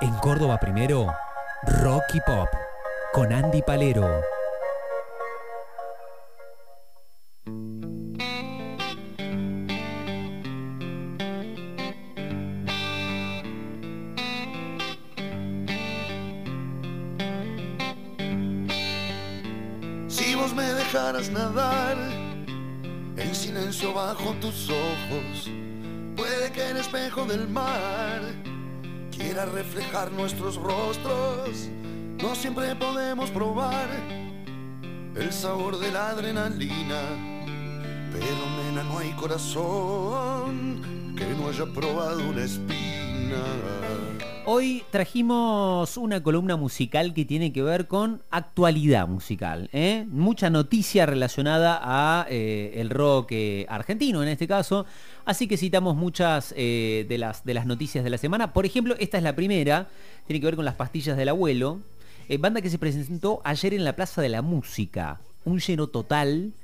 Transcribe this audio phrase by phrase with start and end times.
[0.00, 1.12] En Córdoba primero,
[1.82, 2.48] Rocky Pop,
[3.12, 4.08] con Andy Palero.
[20.06, 21.96] Si vos me dejaras nadar
[23.16, 25.50] en silencio bajo tus ojos,
[26.14, 28.20] puede que el espejo del mar
[29.28, 31.68] quiera reflejar nuestros rostros.
[32.22, 33.86] No siempre podemos probar
[35.14, 37.02] el sabor de la adrenalina,
[38.10, 43.44] pero nena no hay corazón que no haya probado una espina.
[44.50, 49.68] Hoy trajimos una columna musical que tiene que ver con actualidad musical.
[49.74, 50.06] ¿eh?
[50.08, 54.86] Mucha noticia relacionada a eh, el rock eh, argentino en este caso.
[55.26, 58.54] Así que citamos muchas de, las, noticias de la semana.
[58.54, 59.88] Por ejemplo, esta es la primera.
[60.26, 61.80] Tiene que ver con las pastillas del abuelo.
[62.40, 65.20] Banda que se presentó ayer en la Plaza de la Música.
[65.44, 66.54] Un lleno total.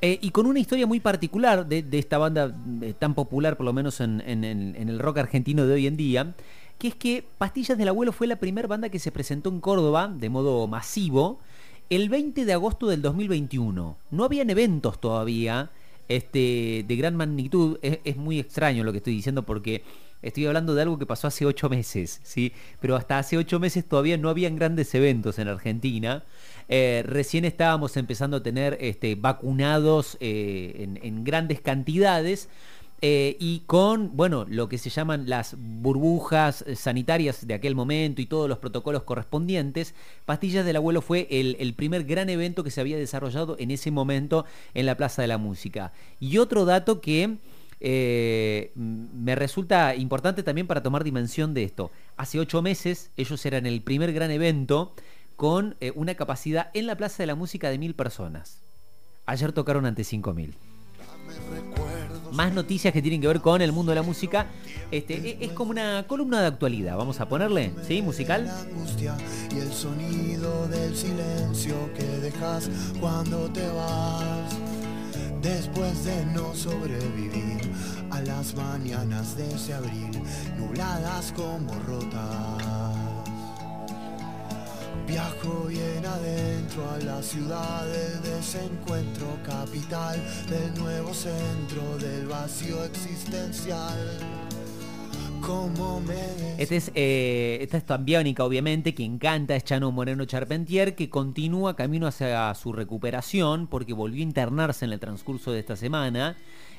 [0.00, 2.54] Y con una historia muy particular de, esta banda
[2.98, 5.96] tan popular, por lo menos en, en- en- en el rock argentino de hoy en
[5.98, 6.34] día,
[6.78, 10.12] que es que Pastillas del Abuelo fue la primera banda que se presentó en Córdoba
[10.14, 11.40] de modo masivo
[11.90, 13.96] el 20 de agosto del 2021.
[14.10, 15.70] No habían eventos todavía
[16.08, 17.78] este, de gran magnitud.
[17.82, 19.82] Es, muy extraño lo que estoy diciendo porque
[20.22, 22.52] estoy hablando de algo que pasó hace ocho meses, ¿sí?
[22.80, 26.24] Pero hasta hace ocho meses todavía no habían grandes eventos en Argentina.
[26.68, 32.48] Eh, recién estábamos empezando a tener este, vacunados eh, en grandes cantidades.
[33.00, 38.20] Eh, y con, bueno, lo que se llaman las burbujas eh, sanitarias de aquel momento
[38.20, 42.80] y todos los protocolos correspondientes, Pastillas del Abuelo fue el, primer gran evento que se
[42.80, 45.92] había desarrollado en ese momento en la Plaza de la Música.
[46.18, 47.36] Y otro dato que
[47.80, 51.92] eh, me resulta importante también para tomar dimensión de esto.
[52.16, 54.92] Hace ocho meses ellos eran el primer gran evento
[55.36, 58.58] con una capacidad en la Plaza de la Música de mil personas.
[59.24, 60.52] Ayer tocaron ante cinco mil.
[62.32, 64.46] Más noticias que tienen que ver con el mundo de la música.
[64.90, 66.96] Este, e- es como una columna de actualidad.
[66.96, 68.02] Vamos a ponerle, ¿sí?
[68.02, 68.50] Musical.
[78.10, 80.20] A las mañanas de ese abril,
[80.58, 81.72] nubladas como.
[85.08, 94.47] Viajo bien adentro a la ciudad del desencuentro, capital del nuevo centro del vacío existencial.
[96.58, 98.94] Este es, eh, esta es Tambiónica, obviamente.
[98.94, 104.22] Quien canta es Chano Moreno Charpentier, que continúa camino hacia su recuperación porque volvió a
[104.22, 106.36] internarse en el transcurso de esta semana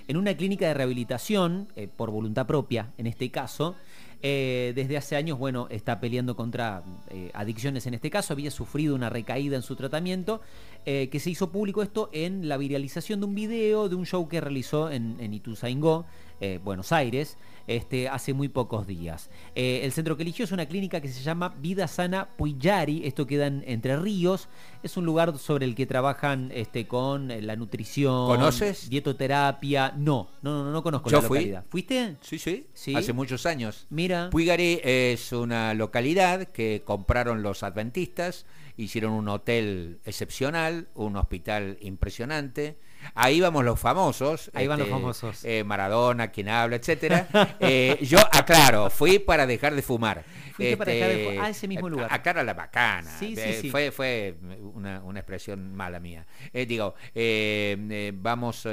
[0.09, 3.75] en una clínica de rehabilitación, eh, por voluntad propia en este caso.
[4.23, 6.81] Eh, desde hace años, bueno, está peleando contra
[7.11, 8.33] eh, adicciones en este caso.
[8.33, 10.41] Había sufrido una recaída en su tratamiento,
[10.83, 14.41] que se hizo público esto en la viralización de un video de un show que
[14.41, 16.07] realizó en, en Ituzaingó,
[16.41, 19.29] eh, Buenos Aires, este, hace muy pocos días.
[19.55, 23.27] Eh, el centro que eligió es una clínica que se llama Vida Sana Puyari, esto
[23.27, 24.49] queda en Entre Ríos,
[24.81, 28.89] es un lugar sobre el que trabajan este, con eh, la nutrición, ¿Conoces?
[28.89, 31.37] dietoterapia, no, no, no, no conozco Yo la fui.
[31.39, 31.65] localidad.
[31.69, 32.15] ¿Fuiste?
[32.21, 32.95] Sí, sí, Sí.
[32.95, 33.85] Hace muchos años.
[33.89, 34.29] Mira.
[34.31, 38.45] Puigari es una localidad que compraron los adventistas,
[38.77, 42.77] hicieron un hotel excepcional, un hospital impresionante.
[43.15, 44.47] Ahí vamos los famosos.
[44.47, 45.43] este, Ahí van los famosos.
[45.45, 47.27] eh, Maradona, quien habla, etcétera.
[47.61, 50.23] Eh, yo, aclaro, fui para dejar de fumar.
[50.53, 52.07] Fuiste para dejar de Este, ah, ese mismo eh, lugar.
[52.11, 53.09] Aclara la bacana.
[53.19, 53.69] Sí, sí, sí.
[53.69, 54.35] Fue, fue
[54.75, 56.25] una, una expresión mala mía.
[56.53, 56.95] Eh, digo,
[58.15, 58.65] vamos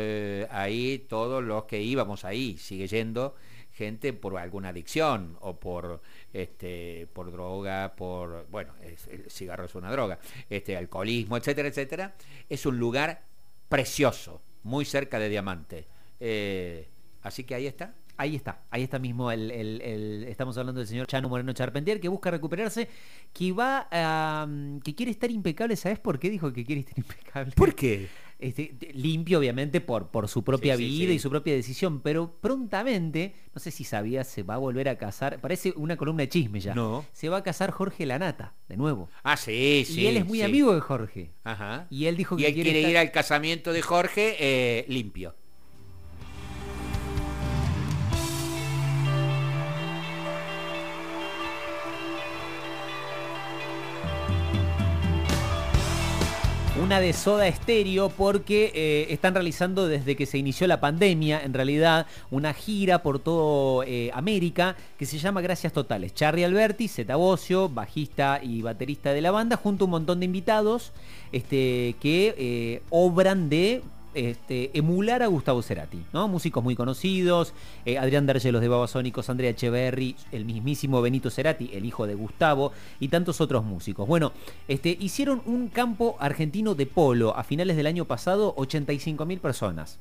[0.51, 3.35] ahí, todos los que íbamos ahí, sigue yendo
[3.73, 6.01] gente por alguna adicción o por
[6.33, 12.15] este por droga, por bueno, es- el cigarro es una droga, este alcoholismo, etcétera, etcétera.
[12.49, 13.26] Es un lugar
[13.69, 15.87] precioso, muy cerca de Diamante.
[16.21, 16.89] Eh,
[17.23, 17.95] así que ahí está.
[18.19, 22.31] Ahí está, ahí está mismo el, estamos hablando del señor Chano Moreno Charpentier que busca
[22.31, 22.89] recuperarse,
[23.31, 24.49] que va a,
[24.83, 27.53] que quiere estar impecable, ¿sabes por qué dijo que quiere estar impecable?
[27.75, 28.09] qué?
[28.39, 31.15] Este, limpio obviamente por, por su propia Sí, vida sí.
[31.15, 34.99] y su propia decisión, pero prontamente, no sé si sabías, se va a volver a
[34.99, 36.75] casar, parece una columna de chisme ya.
[36.75, 37.05] No.
[37.13, 39.09] Se va a casar Jorge Lanata, de nuevo.
[39.23, 40.03] Ah, sí, sí.
[40.03, 41.31] y él es muy amigo de Jorge.
[41.45, 41.87] Ajá.
[41.89, 44.85] Y él dijo Y que él quiere quiere estar- ir al casamiento de Jorge eh,
[44.89, 45.35] limpio.
[56.87, 61.53] Una de Soda Stereo porque eh, están realizando desde que se inició la pandemia, en
[61.53, 66.15] realidad, una gira por todo eh, América que se llama Gracias Totales.
[66.15, 70.27] Charlie Alberti, Zeta Bocio, bajista y baterista de la banda, junto a un montón de
[70.27, 70.93] invitados
[71.33, 73.83] este, que eh, obran de
[74.17, 76.27] este, emular a Gustavo Cerati, ¿no?
[76.27, 77.53] Músicos muy conocidos,
[77.85, 82.73] eh, Adrián Dargelos de Babasónicos, Andrea Echeverry, el mismísimo Benito Cerati, el hijo de Gustavo,
[82.99, 84.09] y tantos otros músicos.
[84.09, 84.33] Bueno,
[84.69, 89.99] este, hicieron un campo argentino de polo a finales del año pasado, 85 mil personas.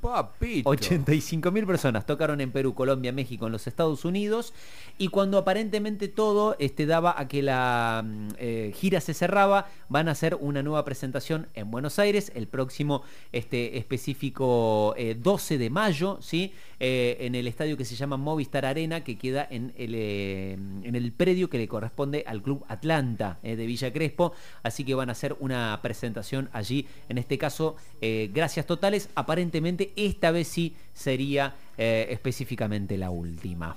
[0.00, 0.68] Papito.
[0.70, 4.52] 85 mil personas tocaron en Perú, Colombia, México, en los Estados Unidos
[4.98, 10.08] y cuando aparentemente todo este, daba a que la mm, eh, gira se cerraba, van
[10.08, 13.02] a hacer una nueva presentación en Buenos Aires el próximo
[13.32, 16.52] este, específico 12 eh, de mayo, ¿sí?
[16.80, 21.12] Eh, en el estadio que se llama Movistar Arena, que queda en el, en el
[21.12, 25.36] predio que le corresponde al Club Atlanta de Villa Crespo, así que van a hacer
[25.40, 32.96] una presentación allí, en este caso, gracias totales, aparentemente esta vez sí sería eh, específicamente
[32.96, 33.76] la última.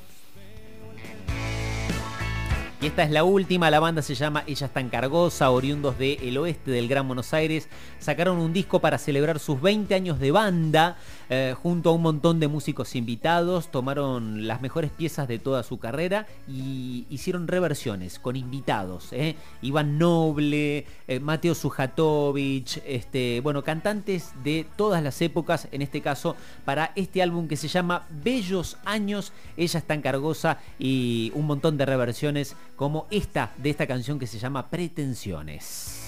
[2.82, 6.36] Y esta es la última, la banda se llama Ella está en Cargosa, oriundos del
[6.40, 7.70] oeste del Gran Buenos Aires.
[8.00, 10.98] Sacaron un disco para celebrar sus 20 años de banda,
[11.30, 13.70] eh, junto a un montón de músicos invitados.
[13.70, 19.10] Tomaron las mejores piezas de toda su carrera y hicieron reversiones con invitados.
[19.12, 19.36] Eh.
[19.62, 26.36] Iván Noble, eh, Mateo Sujatovich, este, bueno, cantantes de todas las épocas, en este caso,
[26.66, 29.34] para este álbum que se llama Bellos Años.
[29.56, 34.26] Ella está en Cargosa y un montón de reversiones como esta de esta canción que
[34.26, 36.02] se llama Pretensiones.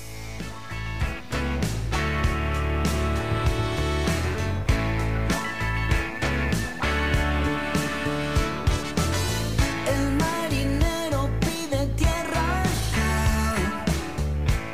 [9.85, 12.63] El marinero pide tierra,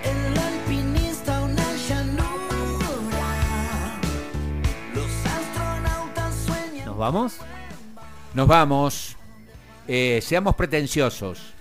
[0.06, 3.28] el alpinista una llanura,
[4.96, 6.86] los astronautas sueñan.
[6.86, 7.38] ¿Nos vamos?
[8.34, 9.18] Nos vamos.
[9.86, 11.59] Eh, seamos pretenciosos.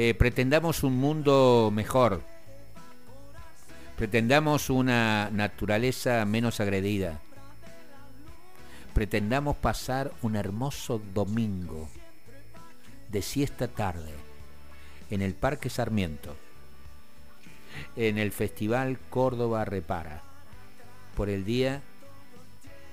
[0.00, 2.22] Eh, pretendamos un mundo mejor.
[3.96, 7.20] Pretendamos una naturaleza menos agredida.
[8.94, 11.88] Pretendamos pasar un hermoso domingo
[13.08, 14.12] de siesta tarde
[15.10, 16.36] en el Parque Sarmiento,
[17.96, 20.22] en el Festival Córdoba Repara,
[21.16, 21.82] por el Día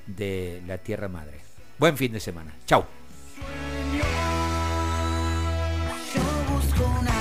[0.08, 1.40] de la Tierra Madre.
[1.78, 2.52] Buen fin de semana.
[2.66, 2.84] Chau.
[6.76, 7.15] Busco una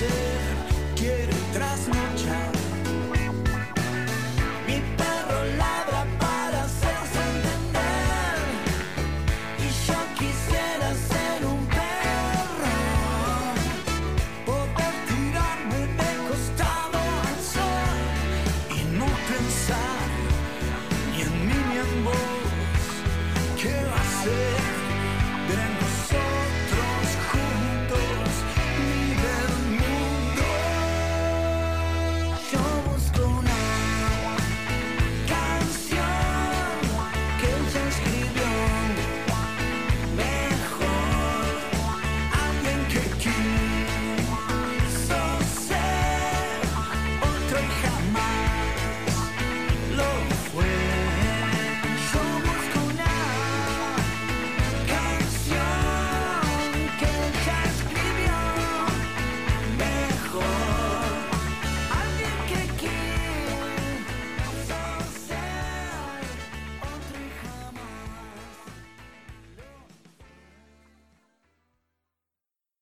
[0.00, 0.29] say